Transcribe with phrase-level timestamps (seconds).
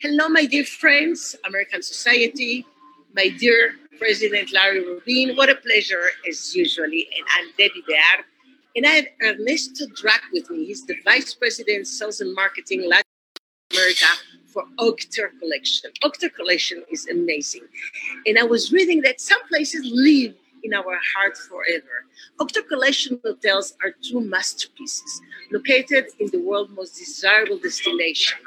[0.00, 2.66] Hello, my dear friends, American Society,
[3.14, 5.36] my dear President Larry Rubin.
[5.36, 7.08] What a pleasure, as usually.
[7.16, 8.26] And I'm Debbie Bear.
[8.76, 10.66] And I have Ernesto Drac with me.
[10.66, 13.04] He's the Vice President, Sales and Marketing, Latin
[13.72, 14.06] America
[14.46, 15.90] for Octer Collection.
[16.02, 17.62] Octer Collection is amazing.
[18.26, 20.34] And I was reading that some places live
[20.64, 22.04] in our heart forever.
[22.40, 25.20] Octa Collection hotels are true masterpieces
[25.52, 28.38] located in the world's most desirable destination.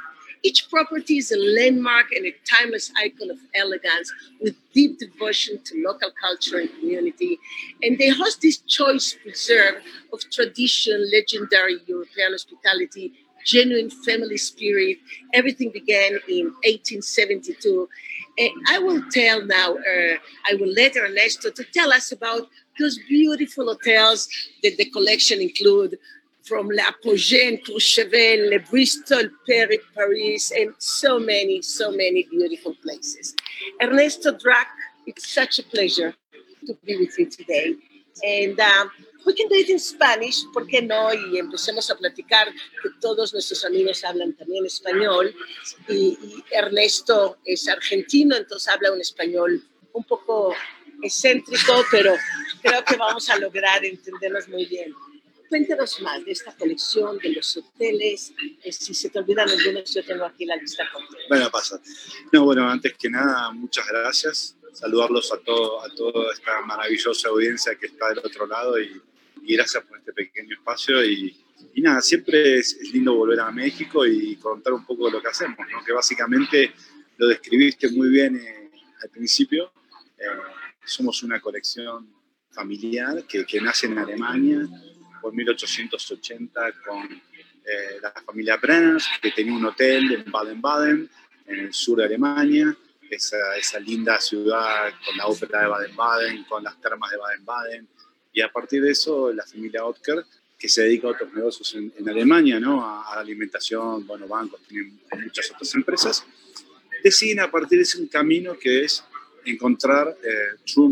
[0.43, 5.83] Each property is a landmark and a timeless icon of elegance with deep devotion to
[5.85, 7.39] local culture and community.
[7.83, 9.75] And they host this choice preserve
[10.13, 13.13] of tradition, legendary European hospitality,
[13.45, 14.97] genuine family spirit.
[15.33, 17.89] Everything began in 1872
[18.37, 20.15] And I will tell now, uh,
[20.49, 22.47] I will let Ernesto to tell us about
[22.79, 24.29] those beautiful hotels
[24.63, 25.97] that the collection include
[26.47, 33.35] from La Apogée Courchevel, Le Bristol, Paris, Paris, and so many, so many beautiful places.
[33.81, 34.67] Ernesto Drac,
[35.05, 36.13] it's such a pleasure
[36.65, 37.75] to be with you today.
[38.23, 38.89] And um,
[39.25, 41.13] we can do it in Spanish, ¿por qué no?
[41.13, 42.47] Y empecemos a platicar,
[42.81, 45.33] que todos nuestros amigos hablan también español.
[45.89, 49.61] Y, y, Ernesto es argentino, entonces habla un español
[49.93, 50.55] un poco
[51.03, 52.15] excéntrico, pero
[52.61, 54.93] creo que vamos a lograr entendernos muy bien.
[55.49, 58.33] Cuéntanos más de esta colección, de los hoteles.
[58.63, 61.25] Eh, si se te olvidan algunos, yo tengo aquí la lista completa.
[61.29, 61.79] Bueno, pasa.
[62.33, 67.75] No, bueno, antes que nada, muchas gracias saludarlos a, todo, a toda esta maravillosa audiencia
[67.75, 69.01] que está del otro lado y,
[69.43, 71.03] gracias por este pequeño espacio.
[71.03, 71.35] Y,
[71.77, 75.57] nada, siempre es, lindo volver a México y contar un poco de lo que hacemos,
[75.71, 75.83] ¿no?
[75.83, 76.73] que básicamente
[77.17, 78.69] lo describiste muy bien eh,
[79.01, 79.71] al principio.
[80.17, 80.25] Eh,
[80.85, 82.13] somos una colección
[82.51, 84.67] familiar que, que, nace en Alemania
[85.21, 91.09] por 1880 con eh, la familia Brenner, que tenía un hotel en Baden-Baden,
[91.47, 92.75] en el sur de Alemania
[93.09, 97.87] esa, esa linda ciudad con la ópera de Baden-Baden, con las termas de Baden-Baden.
[98.33, 100.25] Y a partir de eso, la familia Otker,
[100.57, 102.83] que se dedica a otros negocios en, Alemania, ¿no?
[102.83, 106.25] A, a, alimentación, bueno, bancos, tienen muchas otras empresas,
[107.03, 109.03] deciden a partir de ese un camino que es
[109.45, 110.89] encontrar eh, True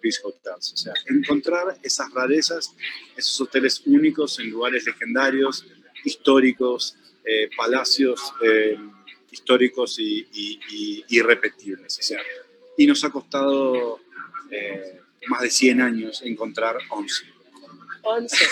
[0.00, 2.74] Masterpiece Hotels, o sea, encontrar esas rarezas,
[3.16, 5.64] esos hoteles únicos en lugares legendarios,
[6.04, 8.20] históricos, eh, palacios.
[8.42, 8.78] Eh,
[9.32, 11.98] históricos y, y, irrepetibles.
[11.98, 12.20] O sea,
[12.76, 14.00] y nos ha costado
[14.50, 17.24] eh, más de 100 años encontrar 11.
[18.02, 18.36] 11.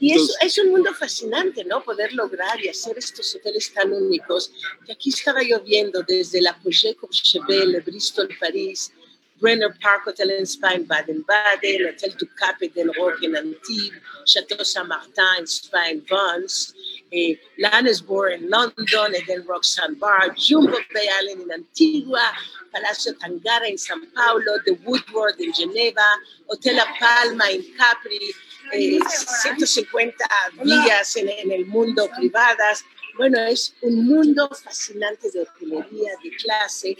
[0.00, 1.82] Y, y es, es, un mundo fascinante, ¿no?
[1.82, 4.52] Poder lograr y hacer estos hoteles tan únicos.
[4.84, 8.92] Que aquí estaba lloviendo desde la Projet Courchevel, Bristol, París,
[9.40, 14.00] Brenner Park Hotel en Spa en Baden-Baden, Hotel du Cap et del Roc en Antibes,
[14.24, 16.72] Chateau Saint-Martin en Spa en Vence,
[17.12, 19.64] eh, Lanesborough en London, Eden Rock
[19.98, 22.32] Bar, Jumbo Bay Island en Antigua,
[22.72, 26.06] Palacio Tangara en San Paulo, The Woodward en Geneva,
[26.46, 28.34] Hotel La Palma en Capri,
[28.72, 28.98] eh,
[29.42, 30.24] 150
[30.64, 32.84] días en, en, el mundo privadas.
[33.16, 36.96] Bueno, es un mundo fascinante de hotelería, de clase.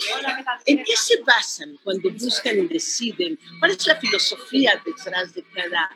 [0.64, 3.38] ¿En qué se basan cuando buscan y deciden?
[3.58, 5.90] ¿Cuál es la filosofía detrás de cada,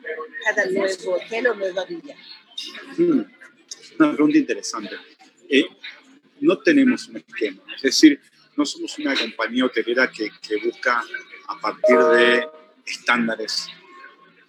[0.71, 2.17] nuevo hotel o nueva villa?
[2.97, 3.23] Hmm
[4.01, 4.97] una pregunta interesante.
[5.49, 5.67] Eh,
[6.41, 8.21] no tenemos un esquema, es decir,
[8.57, 10.31] no somos una compañía hotelera que
[10.65, 11.03] busca
[11.49, 12.49] a partir de
[12.87, 13.69] estándares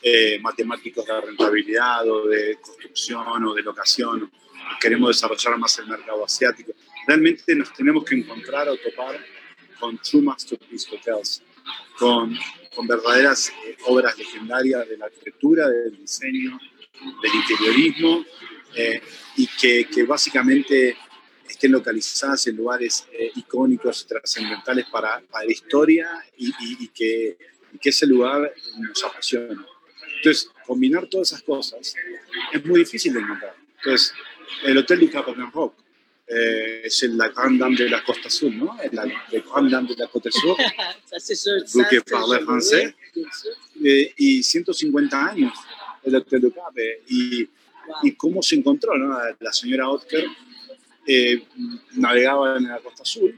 [0.02, 4.32] eh, matemáticos de rentabilidad o de construcción o de locación.
[4.80, 6.74] Queremos desarrollar más el mercado asiático.
[7.08, 9.20] Realmente nos tenemos que encontrar o topar
[9.80, 11.42] con True Masterpiece Hotels,
[11.98, 12.38] con,
[12.76, 16.60] con verdaderas eh, obras legendarias de la arquitectura, del diseño,
[17.22, 18.24] del interiorismo
[18.76, 19.02] eh,
[19.36, 20.96] y que, que, básicamente
[21.48, 27.38] estén localizadas en lugares eh, icónicos, trascendentales para, para, la historia y, y, y, que,
[27.74, 29.58] y, que, ese lugar nos apasione.
[30.22, 31.96] Entonces, combinar todas esas cosas
[32.54, 33.56] es muy difícil de encontrar.
[33.78, 34.14] Entonces,
[34.64, 35.74] el Hotel du Cap Rock
[36.28, 38.78] eh, es la Grande Dame de la Costa Sur, ¿no?
[38.92, 40.58] La, la Grande Dame de la Costa Sur,
[41.74, 42.96] vous que parlez français,
[43.84, 45.54] eh, y 150 años
[46.04, 46.78] el Hotel du Cap.
[47.10, 47.50] y
[48.04, 49.18] y cómo se encontró, ¿no?
[49.40, 50.26] La señora Otker
[51.06, 51.44] eh,
[51.94, 53.38] navegaba en la Costa Azul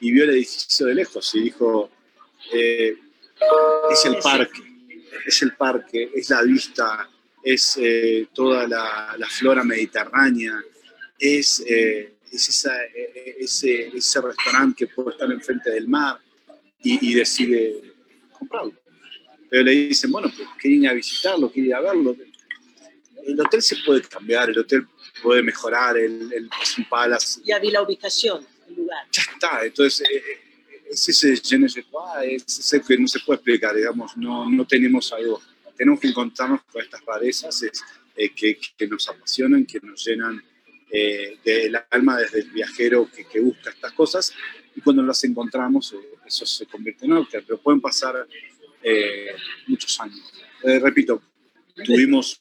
[0.00, 1.90] y vio el edificio de lejos y dijo,
[2.52, 2.96] eh,
[3.90, 4.62] es el parque,
[5.26, 7.08] es el parque, es la vista,
[7.42, 10.62] es eh, toda la, la, flora mediterránea,
[11.18, 16.18] es, eh, es esa, eh, ese, ese restaurante que puede estar enfrente del mar
[16.82, 17.94] y, y decide
[18.38, 18.72] comprarlo.
[19.50, 22.16] Pero le dicen, bueno, pues quieren ir a visitarlo, quieren ir a verlo
[23.26, 24.86] el hotel se puede cambiar, el hotel
[25.22, 27.40] puede mejorar, el, el es un palace.
[27.44, 29.06] Ya vi la ubicación, el lugar.
[29.12, 29.64] Ya está.
[29.64, 30.22] Entonces, eh,
[30.94, 34.48] es ese je ne sais quoi, es ese que no se puede explicar, digamos, no,
[34.48, 35.40] no tenemos algo.
[35.76, 37.82] Tenemos que encontrarnos con estas rarezas es,
[38.16, 40.42] eh, que, que nos apasionan, que nos llenan
[40.90, 44.32] eh, del alma desde el viajero que, que busca estas cosas
[44.76, 48.26] y cuando las encontramos eh, eso se convierte en outer, pero pueden pasar
[48.82, 49.34] eh,
[49.66, 50.32] muchos años.
[50.62, 51.22] Eh, repito,
[51.84, 52.38] tuvimos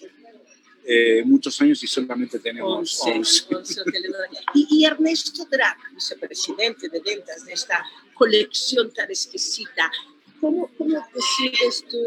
[0.85, 3.55] eh, muchos años y solamente tenemos 11, 11.
[3.55, 4.11] 11 hoteles.
[4.53, 9.91] Y, y Ernesto Drac, vicepresidente de ventas de esta colección tan exquisita,
[10.39, 11.97] ¿cómo, cómo decides tú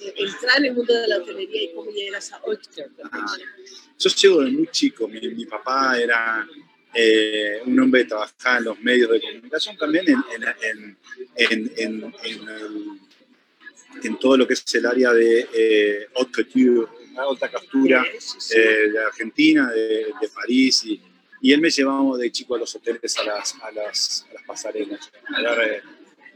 [0.00, 2.90] eh, entrar en el mundo de la hotelería y cómo llegas a Oyster?
[3.10, 3.26] Ah,
[3.98, 6.46] Yo llego de muy chico, mi, mi papá era
[6.94, 10.24] eh, un hombre que trabajaba en los medios de comunicación también en,
[11.36, 12.98] en, en, en, el-
[14.20, 17.50] todo lo que es el área de eh, haute couture, alta
[18.18, 18.54] sí.
[18.56, 21.00] eh, de Argentina, de, de París, y,
[21.42, 24.42] y él me llevaba de chico a los hoteles, a las, a las, a las
[24.44, 25.82] pasarelas, a ver eh,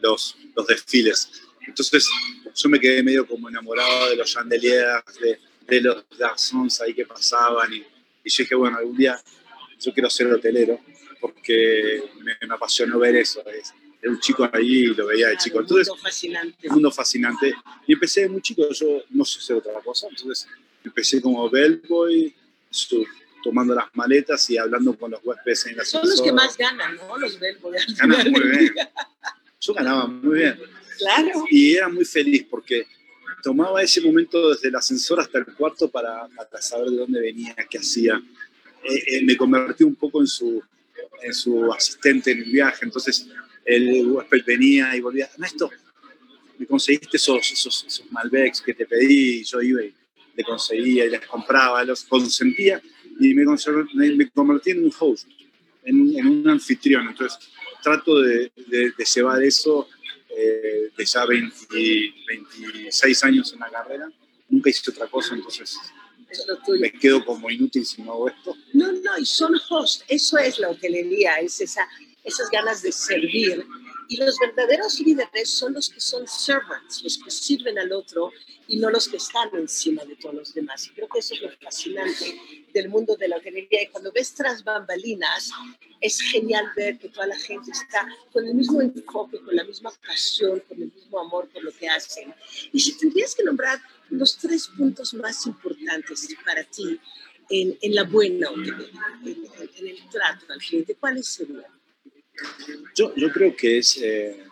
[0.03, 1.31] los, los desfiles.
[1.67, 2.07] Entonces
[2.55, 7.07] yo me quedé medio como enamorado de los chandeliers, de, de los garçons ahí que
[7.07, 9.19] pasaban, y, y yo dije, bueno, algún día
[9.81, 10.79] yo quiero ser hotelero,
[11.21, 13.43] porque me, me apasionó ver eso.
[13.49, 13.73] es-
[14.03, 15.59] Era un chico ahí y lo veía de chico.
[15.59, 16.69] Claro, un Entonces, mundo fascinante.
[16.69, 17.55] un mundo fascinante.
[17.87, 20.47] Y empecé muy chico, yo no sé hacer otra cosa, entonces
[20.85, 22.35] empecé como bellboy,
[22.71, 23.07] su-
[23.47, 26.97] tomando las maletas y hablando con los huéspedes en la Son los que más ganan,
[26.97, 27.17] ¿no?
[27.17, 27.71] Los Belbo.
[27.71, 28.75] de al Ganan muy del bien.
[29.61, 30.59] Yo ganaba muy bien
[30.99, 31.45] Claro.
[31.49, 32.87] y era muy feliz porque
[33.45, 37.55] tomaba ese momento desde el ascensor hasta el cuarto para, para saber de dónde venía,
[37.71, 38.21] qué hacía.
[38.83, 40.61] Eh, eh, me convertí un poco en su,
[41.23, 43.29] en su asistente en el viaje, entonces
[43.65, 45.71] el huésped venía y volvía, Ernesto,
[46.59, 49.95] me conseguiste esos, esos, esos Malbecs que te pedí, y yo iba y
[50.35, 52.81] le conseguía y les compraba, los consentía
[53.21, 53.45] y me,
[54.17, 55.29] me- convertí en un host,
[55.85, 57.09] en, un- en un anfitrión.
[57.09, 57.39] Entonces
[57.83, 59.89] trato de, de- de llevar eso
[60.37, 64.11] eh, de ya 20 26 años en la carrera.
[64.49, 65.77] Nunca hice otra cosa, entonces
[66.81, 68.55] me quedo como inútil si no hago esto.
[68.75, 70.03] No, no, y son host.
[70.09, 71.89] Eso es la hotelería, es esa,
[72.25, 73.65] esas ganas de servir.
[74.09, 78.31] Y los verdaderos líderes son los que son servants, los que sirven al otro
[78.69, 80.87] y no los que están encima de todos los demás.
[80.87, 83.83] Y creo que eso es lo fascinante del mundo de la hotelería.
[83.83, 85.51] Y cuando ves tras bambalinas,
[86.01, 89.91] es genial ver que toda la gente está con el mismo enfoque, con la misma
[90.07, 92.33] pasión, con el mismo amor por lo que hacen.
[92.73, 93.81] Y si tendrías que nombrar
[94.11, 97.01] los tres puntos más importantes para ti
[97.49, 101.65] en, en la buena hotelería, en, en- el trato al cliente, ¿cuáles serían?
[102.95, 104.45] Yo, yo creo que es eh,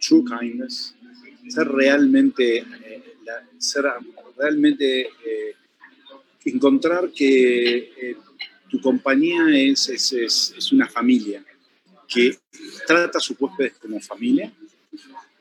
[0.00, 0.94] true kindness,
[1.48, 3.84] ser realmente, eh, la- ser
[4.36, 5.53] realmente eh,
[6.44, 8.16] encontrar que eh,
[8.70, 11.44] tu compañía es, es, es, es una familia,
[12.08, 12.36] que
[12.86, 14.52] trata a sus huéspedes como familia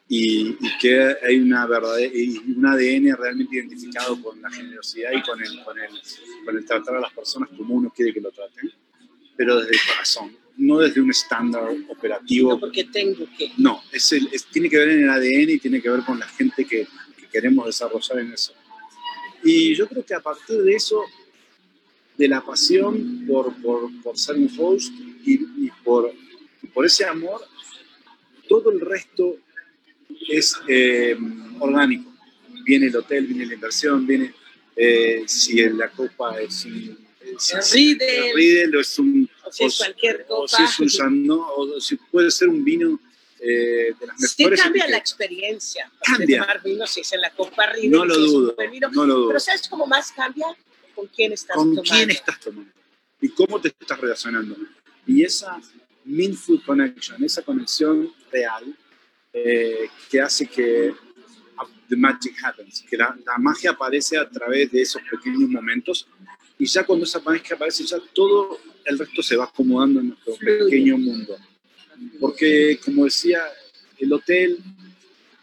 [0.07, 5.21] y, y que hay una verdadera, y un ADN realmente identificado con la generosidad y
[5.21, 5.89] con el, con, el,
[6.45, 8.71] con el tratar a las personas como uno quiere que lo traten,
[9.35, 12.51] pero desde el corazón, no desde un estándar operativo.
[12.53, 13.51] No porque tengo que.
[13.57, 16.19] No, es el, es- tiene que ver en el ADN y tiene que ver con
[16.19, 16.87] la gente que,
[17.17, 18.53] que queremos desarrollar en eso.
[19.43, 21.03] Y yo creo que a partir de eso,
[22.17, 24.93] de la pasión por, por, por ser un host
[25.25, 25.33] y,
[25.65, 26.11] y por,
[26.73, 27.41] por ese amor,
[28.47, 29.37] todo el resto
[30.29, 31.17] es eh,
[31.59, 32.11] orgánico.
[32.65, 34.33] Viene el hotel, viene la inversión, viene
[34.75, 36.97] eh, si la copa es un...
[37.37, 38.25] si- El si- Riedel.
[38.29, 40.47] el Riedel o es un O si es o- cualquier o copa.
[40.57, 42.99] si es un Chandon, o si puede ser un vino
[43.45, 45.91] eh, de las Sí mejores cambia la experiencia.
[46.01, 46.37] Cambia.
[46.37, 48.89] De tomar vino, si es en la copa Riedel, No lo dudo, vino.
[48.91, 49.27] no lo dudo.
[49.27, 50.47] Pero ¿sabes cómo más cambia?
[50.95, 51.83] ¿Con quién estás ¿Con tomando?
[51.83, 52.71] quién estás tomando?
[53.19, 54.55] ¿Y cómo te estás relacionando?
[55.05, 55.59] Y esa
[56.05, 58.75] meaningful connection, esa conexión real
[59.33, 60.93] eh, que hace que
[61.89, 66.07] the magic happens, que la, la magia aparece a través de esos pequeños momentos
[66.57, 70.35] y ya cuando esa magia aparece, ya todo el resto se va acomodando en nuestro
[70.37, 71.37] pequeño mundo.
[72.19, 73.43] Porque, como decía,
[73.97, 74.59] el hotel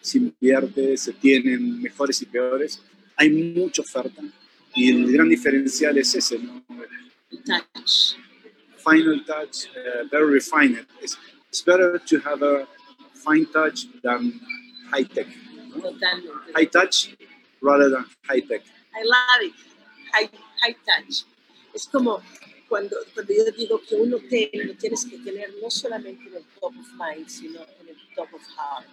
[0.01, 2.81] se invierte, se tienen mejores y peores,
[3.17, 4.23] hay mucha oferta
[4.75, 6.65] y el gran diferencial es ese, ¿no?
[7.45, 8.17] Touch.
[8.79, 10.87] Final touch, uh, very refined.
[11.03, 11.17] It's,
[11.49, 12.67] it's better to have a
[13.15, 14.41] fine touch than
[14.91, 15.27] high tech.
[15.69, 15.81] ¿no?
[15.81, 16.53] Totalmente.
[16.55, 17.15] High touch
[17.61, 18.63] rather than high tech.
[18.95, 19.55] I love it.
[20.13, 20.31] High,
[20.63, 21.25] high touch.
[21.75, 22.23] Es como
[22.71, 26.45] cuando, cuando yo digo que un hotel lo tienes que tener no solamente en el
[26.59, 28.87] top of mind, sino en el top of heart.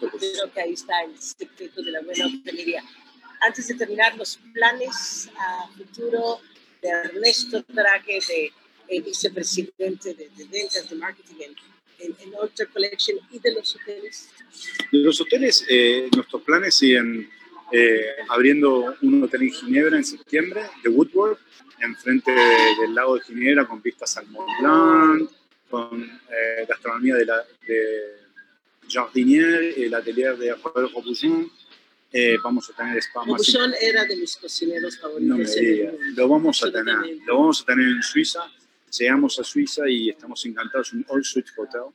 [0.00, 2.82] Pues, Creo que ahí está el secreto de la buena hotelería.
[3.40, 6.40] Antes de terminar, los planes a futuro
[6.82, 8.52] de Ernesto Traque, de
[8.88, 11.54] eh, vicepresidente de, de ventas de marketing en
[11.98, 14.30] en, en Alter Collection y de los hoteles?
[14.90, 17.30] De los hoteles, eh, nuestros planes siguen
[17.72, 21.38] eh, abriendo un hotel en Ginebra en septiembre, de Woodward,
[21.80, 25.30] enfrente del lago de Ginebra, con vistas al Mont Blanc,
[25.68, 28.18] con eh, gastronomía de, la, de
[28.88, 31.50] Jardinier, el atelier de Rafael Robuchon.
[32.10, 35.28] Eh, vamos a tener spa Robuchon era de mis cocineros favoritos.
[35.28, 35.98] no me mundo.
[36.16, 36.96] Lo vamos a tener.
[37.26, 38.40] Lo vamos a tener en Suiza.
[38.98, 40.92] Llegamos a Suiza y estamos encantados.
[40.92, 41.92] Un all suite hotel.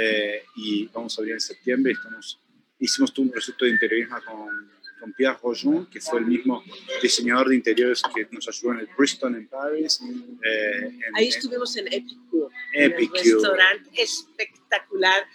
[0.00, 1.92] Eh, y vamos a abrir en septiembre.
[1.92, 2.38] Estamos,
[2.78, 6.62] hicimos todo un proyecto de interiorismo con, con Pierre Rojon, que fue el mismo
[7.02, 10.00] diseñador de interiores que nos ayudó en el Bristol en París.
[10.02, 13.22] eh, en- Ahí en- estuvimos en Epicure, en el Epicure.
[13.22, 15.26] restaurante espectacular,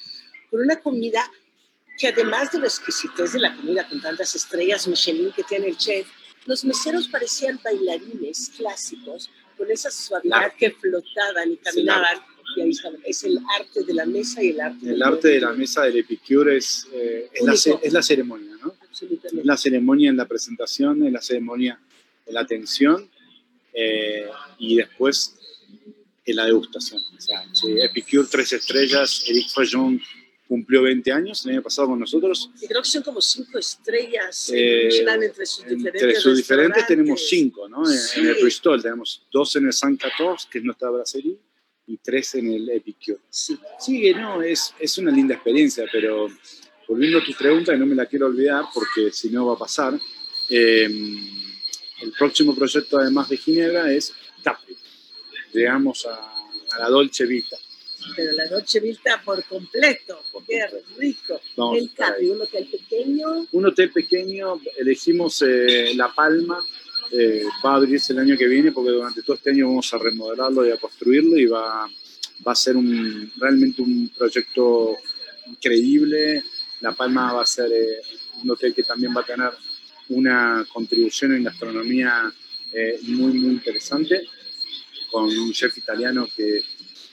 [0.50, 1.24] con una comida
[1.98, 5.78] que además de la exquisitez de la comida con tantas estrellas Michelin que tiene el
[5.78, 6.08] chef,
[6.46, 10.54] los meseros parecían bailarines clásicos con esa suavidad Claro.
[10.58, 12.18] que flotaban y caminaban.
[12.18, 12.33] Y
[13.06, 15.98] Es el arte de la mesa y el arte el arte de la mesa del
[15.98, 18.74] Epicure es, eh, es, la, es la ceremonia, ¿no?
[18.74, 19.46] Es Absolutamente.
[19.46, 21.80] la ceremonia en la presentación, es la ceremonia
[22.26, 23.10] en la atención
[23.74, 24.28] eh,
[24.60, 25.36] y después
[26.26, 27.02] en la degustación.
[27.18, 30.00] O sea, sí, Epicure, tres estrellas, Eric Fajon
[30.48, 32.52] cumplió 20 años el año pasado con nosotros.
[32.62, 37.28] Y creo que son como cinco estrellas Eh, entre sus diferentes Entre sus diferentes tenemos
[37.28, 37.84] cinco, ¿no?
[37.90, 38.42] En, en el Sí.
[38.44, 41.38] Bristol tenemos dos en el San 14, que es nuestra brasserie,
[41.88, 43.20] y tres en el Epicure.
[43.30, 43.58] Sí.
[43.80, 46.28] Sí, no, es, es una linda experiencia, pero
[46.88, 49.58] volviendo a tu pregunta, y no me la quiero olvidar porque si no va a
[49.58, 50.00] pasar,
[50.50, 50.86] eh,
[52.02, 54.14] el próximo proyecto además de Ginebra es
[54.44, 54.76] Capri.
[55.54, 56.16] Llegamos a,
[56.76, 57.58] a la Dolce Vita.
[58.16, 60.22] pero la noche vista por completo.
[60.32, 61.00] Por Qué completo.
[61.00, 61.42] rico.
[61.56, 63.48] Vamos el Capri, un hotel pequeño.
[63.52, 66.60] Un hotel pequeño, elegimos eh, La Palma,
[67.16, 70.00] eh, va a abrirse el año que viene porque durante todo este año vamos a
[70.00, 71.88] remodelarlo y a construirlo y va,
[72.46, 74.98] va a ser un, realmente un proyecto
[75.48, 76.44] increíble.
[76.82, 78.02] La Palma va a ser eh,
[78.42, 79.52] un hotel que también va a tener
[80.10, 82.34] una contribución en gastronomía
[82.72, 84.28] eh, muy, muy interesante
[85.12, 86.62] con un chef italiano que,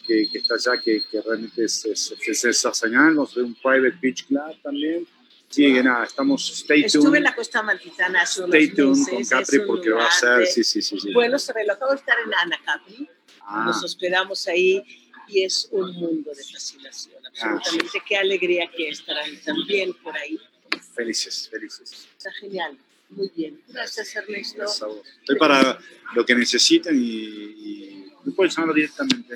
[0.07, 3.15] que, que está allá, que, que realmente es, es, es sensacional.
[3.15, 5.07] Vamos a un private beach club también.
[5.51, 7.17] Sí, que nada, estamos stay Estuve tuned.
[7.19, 9.29] en la costa malfitana hace unos Stay tuned meses.
[9.31, 11.13] con Capri porque va a ser, sí, sí, sí, sí.
[11.13, 11.53] Bueno, se
[11.91, 13.09] de estar en Ana Capri.
[13.43, 14.83] Ah, Nos hospedamos ahí
[15.27, 17.17] y es un mundo de fascinación.
[17.27, 18.01] Absolutamente.
[18.09, 20.39] Qué alegría que estarán también por ahí.
[20.95, 22.09] felices, felices.
[22.17, 22.79] Está genial.
[23.09, 23.61] Muy bien.
[23.67, 24.65] Gracias, Ernesto.
[25.21, 25.79] Estoy para
[26.15, 29.35] lo que necesiten y, y me pueden llamar directamente.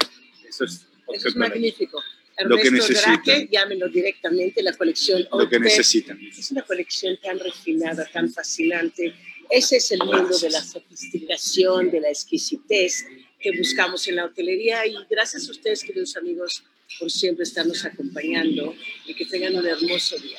[0.48, 2.00] Eso es, Eso es magnífico.
[2.38, 2.92] Lo que Ernesto.
[2.92, 6.18] Drake, llámenlo directamente, la colección lo que necesitan.
[6.20, 9.14] Es una colección tan refinada, tan fascinante.
[9.50, 13.06] Ese es el mundo de la sofisticación, de la exquisitez
[13.38, 14.86] que buscamos en la hotelería.
[14.86, 16.64] Y gracias a ustedes, queridos amigos,
[16.98, 18.74] por siempre estarnos acompañando
[19.06, 20.38] y que tengan un hermoso día.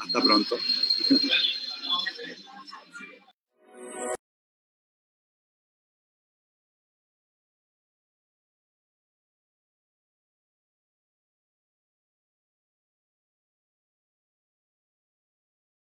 [0.00, 0.58] Hasta pronto.